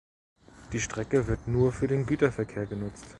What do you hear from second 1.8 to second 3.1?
den Güterverkehr genutzt.